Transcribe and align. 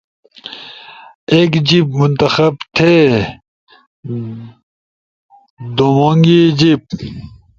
ایک 1.33 1.51
جیِب 1.67 1.87
منتخب 2.01 2.53
تھے، 2.75 2.95
دُومونگی 5.75 6.41
جیِب 6.59 6.81